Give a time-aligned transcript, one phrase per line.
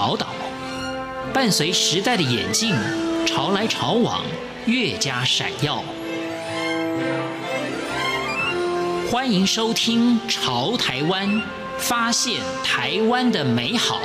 [0.00, 0.28] 宝岛，
[1.30, 2.74] 伴随时代的演进，
[3.26, 4.24] 潮来潮往，
[4.64, 5.84] 越加闪耀。
[9.10, 11.28] 欢迎收听《潮台湾》，
[11.76, 14.00] 发现台湾的美好。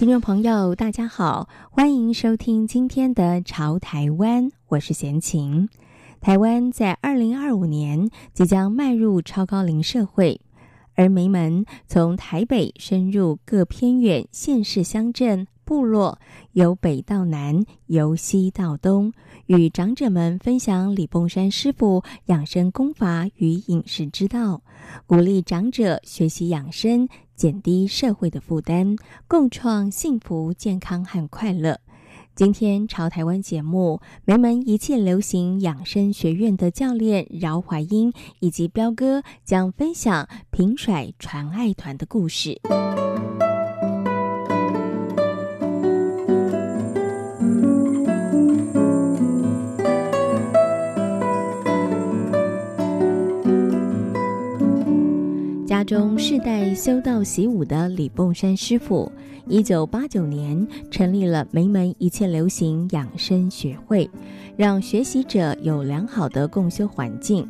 [0.00, 5.68] 听众朋友，大家好，欢迎收听今天的《潮台湾》，我是闲情。
[6.22, 10.40] 台湾在二零二五年即将迈入超高龄社会，
[10.94, 16.18] 而梅门从台北深入各偏远县市乡镇部落，
[16.52, 19.12] 由北到南，由西到东，
[19.48, 24.62] 与长者们分享李凤山师傅养生功法与饮食之道，
[25.06, 27.06] 鼓励长者学习养生。
[27.40, 31.80] 减低社会的负担，共创幸福、健康和快乐。
[32.34, 42.60] 今天朝台湾节目，梅门一切流行养生学院的教练饶怀英以及彪哥将分享平甩传爱团的故事。
[55.90, 59.10] 中世代修道习武的李凤山师傅，
[59.48, 64.08] 一九八九年成立了梅门一切流行养生学会，
[64.56, 67.44] 让学习者有良好的共修环境。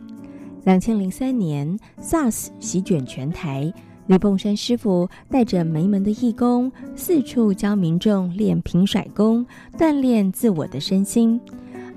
[0.65, 3.71] 两千零三年，SARS 席卷全台，
[4.07, 9.45] 李凤山师傅带着梅门的义工，四处教民众练平甩功，
[9.77, 11.39] 锻炼自我的身心。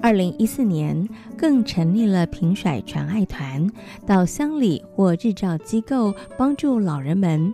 [0.04, 3.66] 二零一四年，更成立了平甩传爱团，
[4.06, 7.54] 到乡里或日照机构帮助老人们。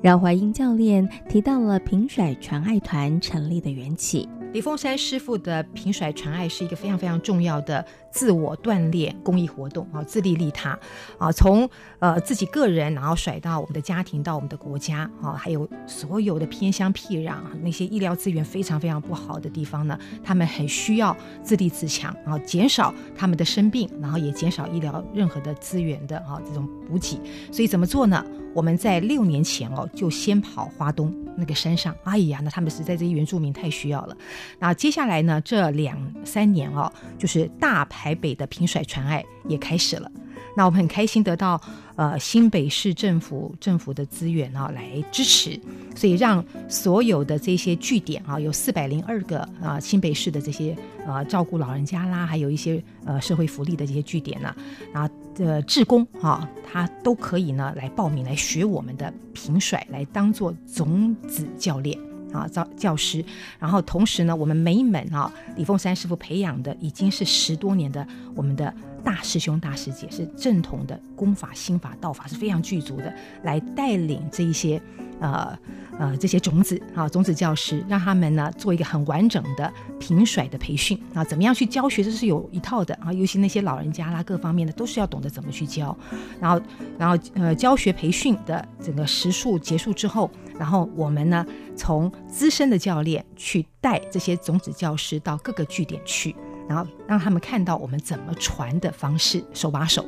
[0.00, 4.28] 饶怀英教练提到了平甩传爱团成立的缘起。
[4.52, 10.76] 李凤山师傅的平甩传爱是一个非常非常重要的自我锻炼公益活动啊，自利利他
[11.18, 11.68] 啊，从
[12.00, 27.20] 呃自己个人，然后甩到我们的家庭，到我们的国家啊，还有所有的偏乡僻壤那些医疗资源非常非常不好的地方呢，他们很需要自立自强，啊减少他们的生病，然后也减少医疗任何的资源的啊这种补给。
[27.52, 28.24] 所以怎么做呢？
[28.54, 34.16] 我们在六年前哦，就先跑花东那个山上，哎呀，那他们实在这些原住民太需要了。
[34.58, 40.10] 那接下来呢，这两三年哦，就是大台北的平甩传爱也开始了。
[40.56, 41.60] 那我们很开心得到
[41.94, 45.58] 呃新北市政府政府的资源啊来支持，
[45.94, 54.54] 所以让所有的这些据点啊，有四百零二个啊新北市的这些呃照顾老人家啦，还有一些呃社会福利的这些据点呢，
[54.92, 61.98] 啊的志工啊，他都可以呢来报名来学我们的平甩，来当做种子教练。
[62.32, 63.24] 啊，教教师，
[63.58, 73.12] 然后同时呢，我们梅门啊，李凤山师傅培养的已经是十多年的我们的大师兄大师姐，是正统的功法、心法、道法是非常具足的，
[73.42, 74.80] 来带领这一些
[75.18, 75.58] 呃
[76.00, 85.96] 呃这些种子啊种子教师，让他们呢做一个很完整的平甩的培训啊，怎么样去教学，这是有一套的啊，尤其那些老人家啦，各方面的都是要懂得怎么去教，
[86.40, 86.60] 然后
[86.98, 90.30] 然后呃教学培训的整个时数结束之后。
[90.58, 96.36] 然后我们呢，从资深的教练去带这些种子教师到各个据点去，
[96.70, 100.06] 然后让他们看到我们怎么传的方式，手把手。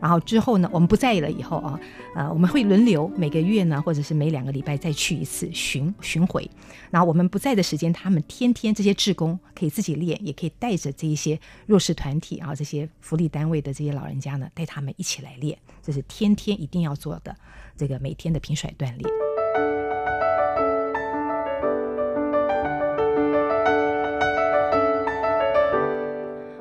[0.00, 1.78] 然后之后呢，我们不在了以后啊，
[2.16, 6.50] 呃，我们会轮流每个月呢，或者是每两个礼拜再去一次巡巡回。
[6.90, 15.56] 然后我们不在的时间，他们天天这些志工可以自己练，也可以带着这一些弱势团体啊，这些福利单位的这些老人家呢，带他们一起来练。
[15.80, 17.36] 这是天天一定要做的
[17.76, 19.29] 这个每天的平甩锻炼。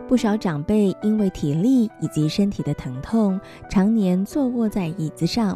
[0.09, 3.39] 不少长辈因为体力以及身体的疼痛，
[3.69, 5.55] 常年坐卧在椅子上。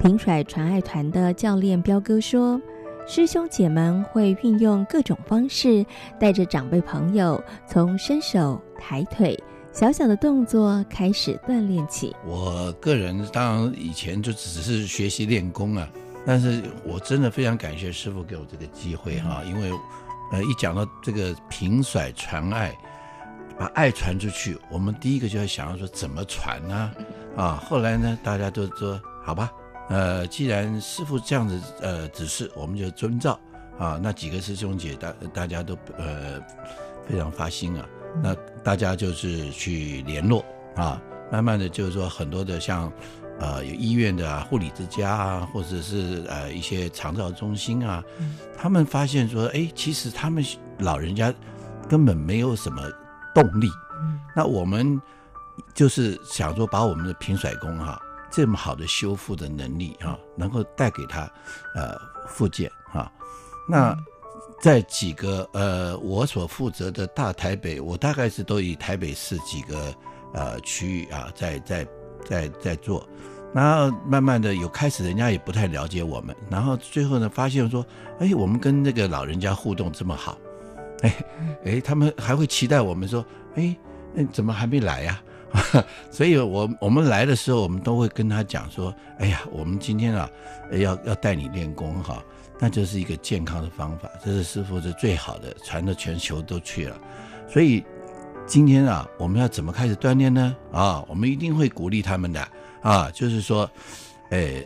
[0.00, 2.60] 平甩传爱团的教练彪哥说
[3.06, 5.86] ：“师兄姐们会运用各种方式，
[6.18, 9.40] 带着长辈朋友从伸手、抬腿、
[9.72, 15.88] 小小的动作开始锻炼起。”我个人当然以前就只是学习练功啊，
[16.26, 19.70] 但是我真的非常感谢师傅给我这个机会哈，因为
[20.32, 22.76] 呃，一讲到这个平甩传爱。
[23.58, 26.92] 把爱传出去，我们第一个就要想要说怎么传呢？
[27.36, 29.50] 啊，后来呢，大家都说好吧，
[29.88, 33.38] 呃，既然师傅这样子呃指示，我们就遵照
[33.78, 33.98] 啊。
[34.00, 36.40] 那几个师兄姐大大家都呃
[37.08, 37.86] 非常发心啊，
[38.22, 40.44] 那大家就是去联络
[40.76, 41.02] 啊，
[41.32, 42.92] 慢慢的就是说很多的像
[43.40, 48.04] 呃有医院的啊、护理之家啊，或者是呃一些长照中心啊，
[48.56, 50.44] 他们发现说，哎，其实他们
[50.78, 51.34] 老人家
[51.88, 52.82] 根本没有什么。
[53.42, 53.70] 动力，
[54.00, 55.00] 嗯那我们
[55.74, 58.00] 就是想说，把我们的平甩功哈
[58.30, 61.22] 这么好的修复的能力哈，能够带给他
[61.74, 61.96] 呃
[62.26, 63.10] 复健哈。
[63.68, 63.96] 那
[64.60, 69.94] 在几个呃我所负责的大台北，我大概是都以台北市几个
[70.34, 71.86] 呃区域啊在在
[72.24, 73.08] 在在做。
[73.54, 76.36] 然后慢慢的有开始，人家也不太了解我们。
[76.50, 77.84] 然后最后呢，发现说，
[78.18, 80.36] 哎，我们跟那个老人家互动这么好，
[81.02, 81.14] 哎，
[81.64, 83.24] 哎，他们还会期待我们说，
[83.54, 83.76] 哎，
[84.14, 85.22] 那怎么还没来呀？
[86.10, 90.28] 所以我我们来的时候，我们都会跟他讲说，哎呀，我们今天啊，
[90.72, 92.22] 要要带你练功哈，
[92.58, 97.00] 那就是一个健康的方法，这是师父是最好的，传到全球都去了。
[97.48, 97.82] 所以
[98.46, 100.54] 今天啊，我们要怎么开始锻炼呢？
[100.70, 102.46] 啊，我们一定会鼓励他们的。
[102.80, 103.68] 啊，就是说，
[104.30, 104.64] 诶，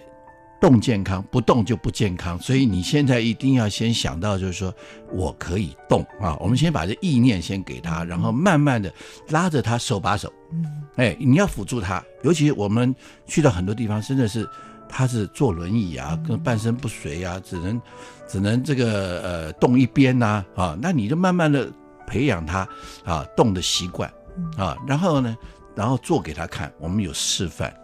[0.62, 2.38] 动健康，不动就不健康。
[2.38, 4.72] 所以你现在一定要先想到，就是说
[5.10, 6.36] 我可以动啊。
[6.38, 8.94] 我们先把这意念先给他，然后慢慢的
[9.30, 10.32] 拉着他手把手。
[10.52, 10.64] 嗯，
[10.94, 12.00] 哎，你要辅助他。
[12.22, 12.94] 尤其我们
[13.26, 14.48] 去到很多地方，真的是
[14.88, 17.82] 他是坐轮椅啊，跟半身不遂啊，只能
[18.28, 21.68] 只能这个呃动一边呐啊，啊，那你就慢慢的
[22.06, 22.68] 培养他
[23.04, 24.08] 啊动的习惯
[24.56, 25.36] 啊，然后呢，
[25.74, 27.74] 然后做给他看，我们有示范。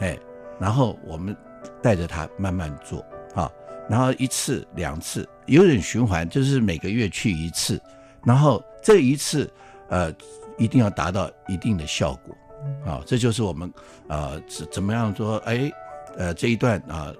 [0.00, 0.18] 哎，
[0.58, 1.36] 然后我们
[1.82, 3.04] 带着他慢慢做
[3.34, 3.50] 啊，
[3.88, 7.80] 然后一次两次有点循环，就是每个月去一次，
[8.24, 9.50] 然后这一次
[9.88, 10.12] 呃
[10.58, 12.36] 一定要达到一定的效果
[12.84, 13.72] 啊，这就是我们
[14.08, 15.70] 呃怎怎么样说哎
[16.16, 17.12] 呃这一段啊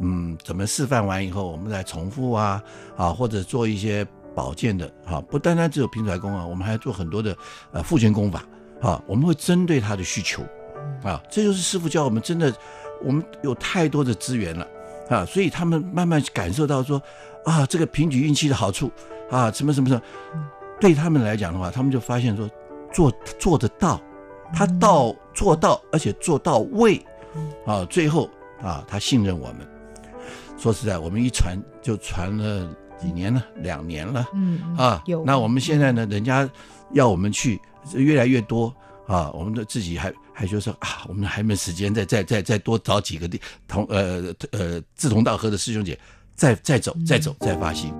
[0.00, 2.62] 嗯怎么示范完以后，我们再重复啊
[2.96, 7.36] 啊或者做一些保健的啊，不单单只有平甩功啊，我们还要做很多的
[7.72, 8.44] 呃复健功法
[8.80, 10.42] 啊，我们会针对他的需求。
[11.02, 12.52] 啊，这就是师傅教我们，真的，
[13.04, 14.66] 我们有太多的资源了
[15.08, 17.00] 啊，所以他们慢慢感受到说，
[17.44, 18.90] 啊，这个平举运气的好处
[19.30, 20.02] 啊，什么什么什么，
[20.80, 22.48] 对他们来讲的话，他们就发现说，
[22.92, 24.00] 做做得到，
[24.52, 27.04] 他到做到，而且做到位，
[27.66, 28.28] 啊，最后
[28.62, 29.66] 啊，他信任我们。
[30.58, 35.22] 说实在，我们一传就传了几年了，两年了，嗯啊，有。
[35.24, 36.48] 那我们现在呢，人家
[36.92, 37.60] 要我们去，
[37.94, 38.74] 越来越多。
[39.06, 45.98] 啊，我们的自己还还就说啊，我们还没时间，再再再再多找几个地同呃呃志同道合的师兄姐，
[46.34, 47.90] 再再走再走再发心。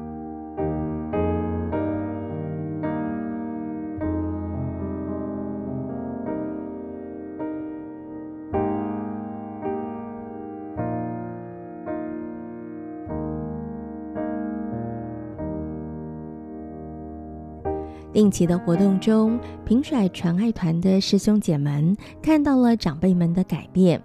[18.16, 24.02] 定期的活动中，平甩传爱团的师兄姐们看到了长辈们的改变。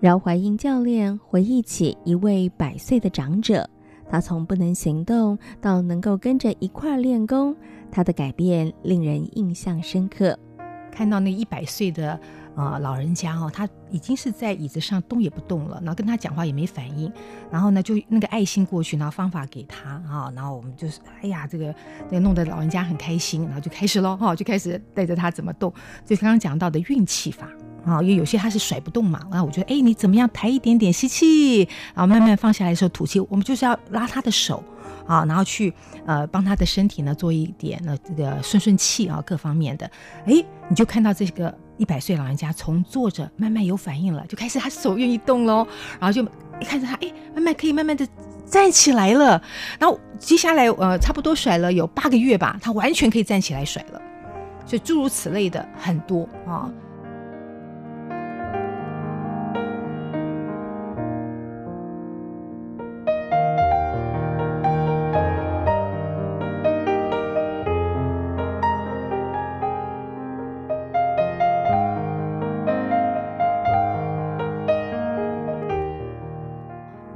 [0.00, 3.64] 饶怀英教练回忆起一位百岁的长者，
[4.10, 7.54] 他从不能行动到能够跟着一块练功，
[7.92, 10.36] 他的改变令人印象深刻。
[10.90, 12.18] 看到那一百岁的。
[12.54, 17.12] 啊、老人家哦，他已经是在椅子上动也不动了，然后跟他讲话也没反应，
[17.50, 21.74] 然后呢，就那个爱心过去，然后方法给他啊，然后我们就是，哎呀，这个
[22.08, 25.72] 那个弄得老人家很开心，然后就开始喽，哈，就开始带着他怎么动，
[26.06, 27.48] 就刚刚讲到的运气法
[27.84, 34.62] 啊，因为有些他是甩不动嘛，然后我觉得，哎，你怎么样抬一点点吸气，然后慢慢放下来的时候吐气，我们就是要拉他的手。
[35.06, 35.72] 啊，然后去
[36.06, 39.90] 呃帮他的身体呢做一点呢这个顺顺气啊各方面的，
[40.26, 45.66] 哎，你就看到这个一百岁老人家从坐着慢慢有反应了，就开始他手愿意动喽，
[46.00, 46.22] 然后就
[46.60, 48.06] 一看着他，哎，慢慢可以慢慢的
[48.46, 49.42] 站起来了，
[49.78, 54.00] 然后接下来呃差不多甩了有八个月吧，他完全可以站起来甩了，
[54.66, 56.70] 所以诸如此类的很多啊。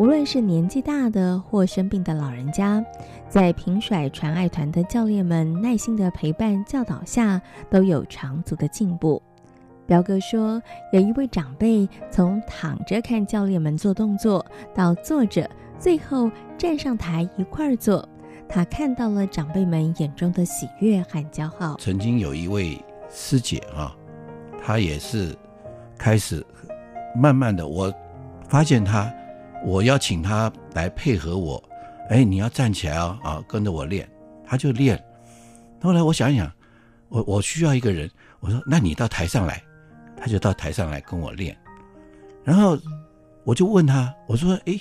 [0.09, 2.83] 无论是年纪大的或生病的老人家，
[3.29, 7.39] 在平甩传爱团的教练们耐心的陪伴教导下，
[7.69, 9.23] 都有长足的进步。
[9.87, 10.63] 彪哥说，
[10.95, 14.43] 有一位长辈从躺着看教练们做动作，
[14.75, 15.47] 到坐着，
[15.79, 18.09] 最后站上台一块儿做，
[18.49, 21.77] 他看到了长辈们眼中的喜悦和骄傲。
[21.79, 23.95] 曾经有一位师姐啊，
[24.65, 25.37] 她也是
[25.99, 26.43] 开始
[27.15, 27.93] 慢慢的，我
[28.49, 29.13] 发现她。
[29.65, 31.63] 我邀请他来配合我，
[32.11, 34.09] 哎，你要站起来哦，啊，跟着我练，
[34.47, 35.03] 他就练。
[35.83, 36.51] 后来我想一想，
[37.09, 38.11] 我我需要一个人，
[38.41, 39.63] 我说那你到台上来，
[40.17, 41.57] 他就到台上来跟我练。
[42.45, 42.79] 然后
[43.45, 44.81] 我就问他，我说，哎，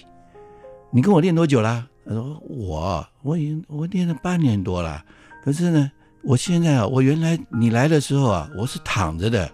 [0.91, 1.86] 你跟我练多久啦？
[2.05, 5.03] 他说我我已经我练了半年多了，
[5.43, 5.91] 可是呢，
[6.24, 9.51] 我现在啊，我原来你来的时候啊，我是躺着的，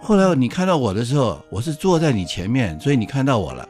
[0.00, 3.68] 后来你看到我的时候，我是坐在你前面，所以你看到我了。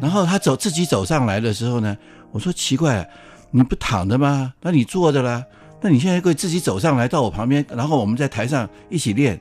[0.00, 1.96] 然后他走自己走上来的时候呢，
[2.30, 3.08] 我说奇怪，
[3.50, 4.52] 你不躺着吗？
[4.60, 5.44] 那你坐着了，
[5.80, 9.40] 那你现在可以自己走上来到我旁边，然后我们在台上一起练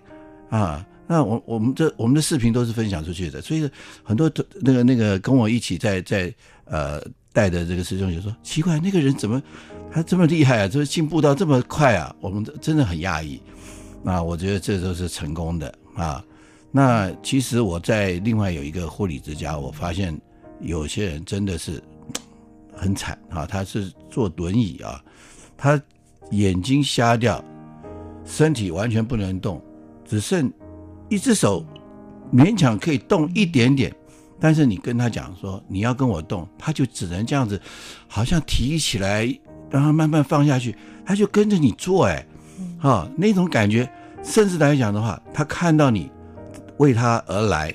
[0.50, 0.86] 啊。
[1.08, 3.70] 那我我们这我们的视频都是分享出去的，所以
[4.04, 4.30] 很多
[4.62, 6.34] 那个那个跟我一起在在
[6.66, 9.42] 呃带的这个师兄就说奇怪，那个人怎么
[9.90, 10.68] 他这么厉害啊？
[10.68, 12.14] 怎么进步到这么快啊？
[12.20, 13.42] 我们真的很讶异。
[14.04, 16.24] 啊，我觉得这都是成功的啊。
[16.72, 20.20] 那其实我在另外有一个护理之家，我发现
[20.60, 21.82] 有些人真的是
[22.76, 23.46] 很惨啊。
[23.46, 25.04] 他是坐轮椅啊，
[25.58, 25.82] 他
[26.32, 27.44] 眼睛瞎掉，
[28.26, 29.62] 身体完全不能动，
[30.06, 30.52] 只剩。
[31.10, 31.66] 一只手
[32.34, 33.96] 勉强可以动一点点，
[34.42, 37.58] 但是你跟他讲说你要跟我动，他就只能这样子，
[38.10, 39.26] 好像提起来，
[39.70, 42.28] 然后慢慢放下去，他就跟着你做，哎，
[42.82, 43.90] 啊，那种感觉，
[44.22, 46.12] 甚至来讲的话，他看到你
[46.78, 47.74] 为他而来，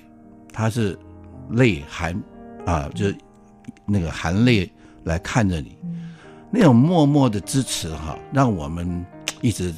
[0.53, 0.99] 他是
[1.51, 2.15] 泪含
[2.67, 3.17] 啊，就是
[3.87, 4.71] 那个含泪
[5.05, 5.77] 来看着你，
[6.51, 9.05] 那种默默的支持哈，让我们
[9.41, 9.73] 一直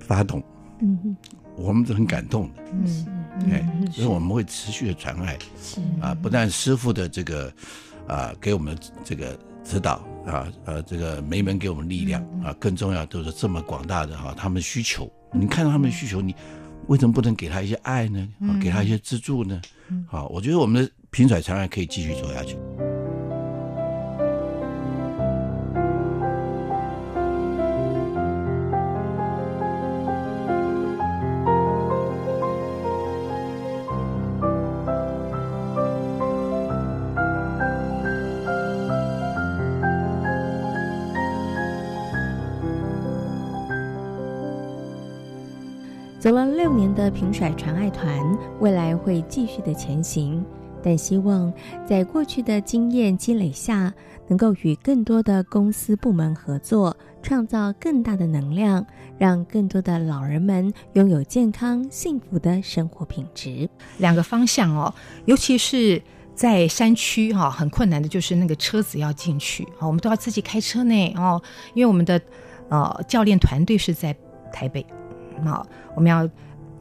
[0.00, 0.42] 发动。
[0.80, 1.16] 嗯
[1.56, 5.80] 我们是很感动的，嗯，哎，所以我们会持续的传爱，是。
[6.00, 7.52] 啊，不但师傅的这个
[8.06, 9.94] 啊给我们这个指导
[10.24, 16.32] 啊，呃，这个梅门给我们力量啊，更重要都是这么广大的哈，他们需求，你看到他们的需求，你
[16.88, 18.28] 为什么不能给他一些爱呢？
[18.40, 19.60] 啊，给他一些资助呢？
[20.06, 22.56] 好，我觉得我们的平甩传爱可以继续走下去。
[46.28, 48.14] 走了六年的平甩传爱团，
[48.60, 50.44] 未来会继续的前行，
[50.82, 51.50] 但希望
[51.86, 53.90] 在过去的经验积累下，
[54.26, 58.84] 能够与更多的公司部门合作，创造更大的能量，
[59.16, 63.66] 让更多的老人们拥有健康幸福的生活品质。
[63.96, 64.92] 两个方向哦，
[65.24, 66.02] 尤其是
[66.34, 71.40] 在山区哈，很困难的就是那个车子要进去啊，我们都要自己开车呢哦，
[71.72, 72.20] 因为我们的
[72.68, 74.14] 呃教练团队是在
[74.52, 74.84] 台北。
[75.46, 76.28] 好，我们要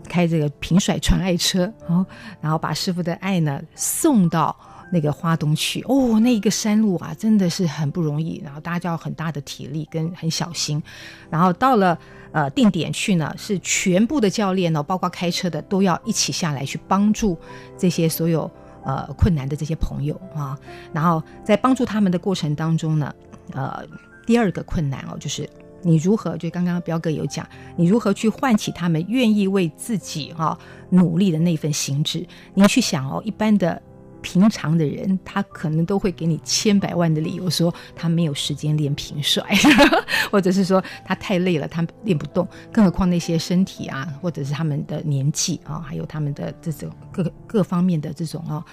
[0.07, 2.05] 开这个平甩传爱车，哦，
[2.39, 4.55] 然后把师傅的爱呢送到
[4.91, 5.81] 那个花东去。
[5.87, 10.81] 哦，那一个山路啊，真的是很不容易，然后大家要很大的体力跟很小心。
[11.29, 11.97] 然后到了
[12.31, 17.37] 呃定点去呢，是全部的教练呢，包括开车的都要一起下来去帮助
[17.77, 18.49] 这些所有
[18.85, 20.57] 呃困难的这些朋友啊。
[20.93, 23.13] 然后在帮助他们的过程当中呢，
[23.53, 23.85] 呃，
[24.25, 25.49] 第二个困难哦，就是。
[25.81, 26.35] 你如何？
[26.37, 32.25] 就刚刚彪哥有讲，你如何去唤起他们愿意为自己哈、哦、努力的那份心智？
[32.53, 33.81] 你去想哦，一般的
[34.21, 39.43] 平常的人，他可能都会给你千百万的理由，说他没有时间练平甩，
[40.31, 42.45] 或者是说他太累了，他练不动。
[42.73, 48.65] 更何况那些身体啊，或者是他们的年纪啊，还有他们的这种各各方面的这种啊，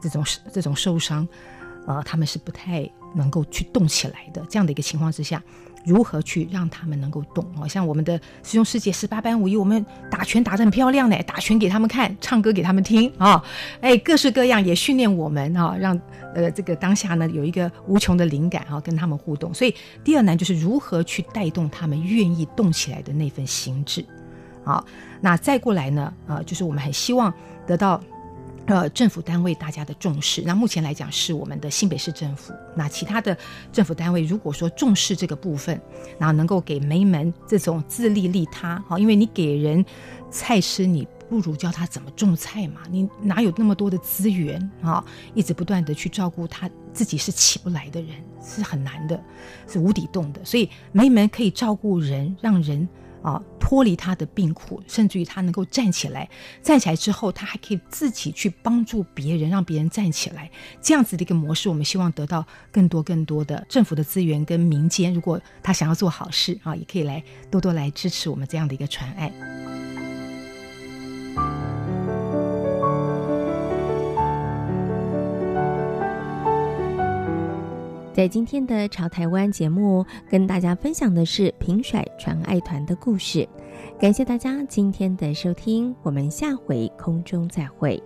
[0.00, 1.26] 这种这种受伤，
[1.86, 4.44] 呃，他们是不太能够去动起来的。
[4.48, 5.42] 这样的一个情况之下。
[5.84, 7.44] 如何去让他们能够动？
[7.58, 13.42] 哦，像我们的师兄师姐十八般武艺，我们打拳打得很漂亮呢，打拳给他们看，唱歌给他们听啊，
[13.80, 15.98] 哎，各式各样也训练我们啊，让
[16.34, 19.52] 呃这个当下呢有一个无穷的灵感啊，跟他们互动。
[19.54, 24.04] 所以第二难就是如何去带动他们愿意动起来的那份心智。
[24.62, 24.84] 好，
[25.20, 27.32] 那再过来呢，呃，就是我们很希望
[27.66, 28.00] 得到。
[28.66, 32.54] 呃，政府单位大家的重视，那目前来讲是我们的新北市政府。
[32.76, 33.36] 那其他的
[33.72, 35.80] 政府单位，如果说重视这个部分，
[36.20, 39.84] 然后能够给梅门这种自利利他，好，因为你给人
[40.30, 42.82] 菜吃，你不如教他怎么种菜嘛。
[42.88, 45.04] 你哪有那么多的资源啊？
[45.34, 49.20] 一直不断的去照顾他自己是起不来的人，是很难的，
[49.66, 50.44] 是无底洞的。
[50.44, 52.88] 所以梅门可以照顾人，让人。
[53.22, 56.28] 啊，脱离他的病苦，甚至于他能够站起来，
[56.62, 60.50] 站起来之后，他还可以自己去帮助别人，让别人站起来。
[60.80, 69.79] 这样子的一个模式，我们希望得到更多更多的政府的资源跟民间，如果他想要做好事啊，也可以来多多来支持我们这样的一个传爱。
[78.12, 83.48] 在今天的《潮台湾》节目，跟大家分享的是平甩传爱团的故事。
[84.00, 88.02] 感谢大家今天的收听，我们下回空中再会。